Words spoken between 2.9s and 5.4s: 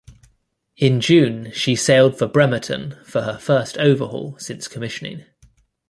for her first overhaul since commissioning.